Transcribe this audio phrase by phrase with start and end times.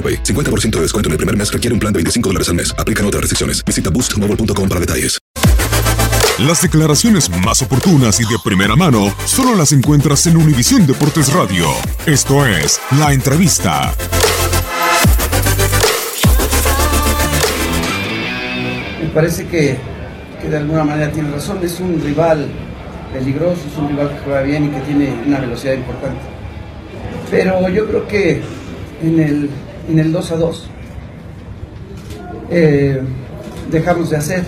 [0.00, 0.22] AroPay.
[0.22, 2.74] 50% de descuento en el primer mes requiere un plan de 25 dólares al mes.
[2.78, 3.62] Aplican otras restricciones.
[3.64, 5.18] Visita boostmobile.com para detalles.
[6.38, 11.66] Las declaraciones más oportunas y de primera mano solo las encuentras en Univisión Deportes Radio.
[12.06, 13.94] Esto es La Entrevista.
[19.02, 19.76] Me parece que,
[20.40, 21.58] que de alguna manera tiene razón.
[21.62, 22.48] Es un rival
[23.12, 26.20] peligroso, es un rival que juega bien y que tiene una velocidad importante.
[27.30, 28.40] Pero yo creo que
[29.02, 29.50] en el,
[29.90, 30.66] en el 2 a 2
[32.50, 33.00] eh,
[33.70, 34.42] dejamos de hacer,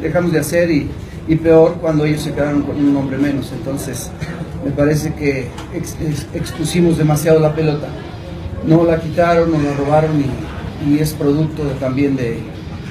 [0.00, 0.88] dejamos de hacer y,
[1.28, 3.52] y peor cuando ellos se quedaron con un hombre menos.
[3.52, 4.10] Entonces,
[4.64, 7.88] me parece que ex- ex- expusimos demasiado la pelota.
[8.66, 12.38] No la quitaron, no la robaron y, y es producto también de,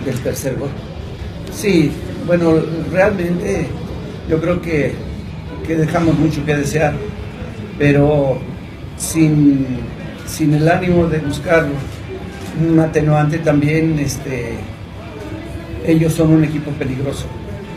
[0.06, 0.70] del tercer gol.
[1.52, 1.92] Sí,
[2.26, 2.54] bueno,
[2.92, 3.68] realmente
[4.30, 4.94] yo creo que,
[5.68, 6.94] que dejamos mucho que desear,
[7.78, 8.38] pero
[8.98, 9.66] sin,
[10.34, 11.66] sin el ánimo de buscar
[12.68, 14.56] un atenuante también, este,
[15.86, 17.26] ellos son un equipo peligroso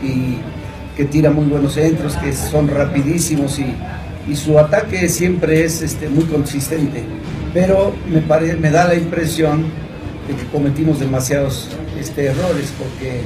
[0.03, 0.37] y
[0.95, 3.65] que tira muy buenos centros, que son rapidísimos y,
[4.31, 7.03] y su ataque siempre es este, muy consistente.
[7.53, 8.21] Pero me,
[8.55, 9.63] me da la impresión
[10.27, 11.69] de que cometimos demasiados
[11.99, 13.21] este, errores porque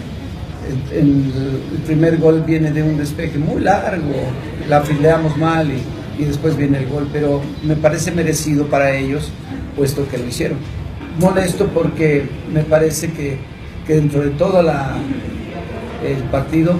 [0.91, 4.13] el, el- el primer gol viene de un despeje muy largo,
[4.69, 5.81] la fileamos mal y,
[6.21, 9.31] y después viene el gol, pero me parece merecido para ellos
[9.75, 10.59] puesto que lo hicieron.
[11.19, 13.37] Molesto porque me parece que,
[13.87, 14.97] que dentro de todo la,
[16.07, 16.75] el partido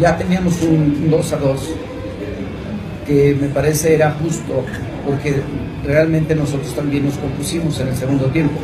[0.00, 1.60] ya teníamos un 2 a 2
[3.06, 4.64] que me parece era justo
[5.06, 5.40] porque
[5.86, 8.58] realmente nosotros también nos compusimos en el segundo tiempo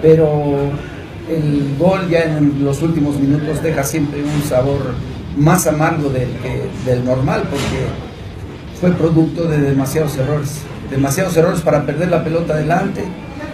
[0.00, 0.70] pero
[1.28, 4.94] el gol ya en los últimos minutos deja siempre un sabor
[5.36, 6.28] más amargo del,
[6.86, 8.13] del normal porque
[8.80, 13.04] fue producto de demasiados errores demasiados errores para perder la pelota adelante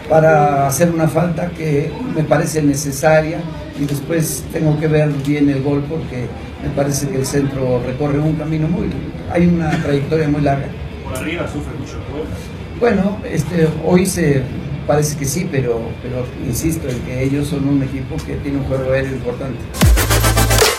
[0.09, 3.41] para hacer una falta que me parece necesaria
[3.79, 6.27] y después tengo que ver bien el gol porque
[6.63, 8.89] me parece que el centro recorre un camino muy
[9.33, 10.67] hay una trayectoria muy larga
[11.05, 11.97] Por arriba sufre mucho
[12.81, 14.43] bueno, este, hoy se
[14.87, 18.65] parece que sí, pero, pero insisto en que ellos son un equipo que tiene un
[18.65, 19.59] juego aéreo importante.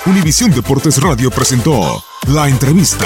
[0.07, 3.05] Univisión Deportes Radio presentó La Entrevista.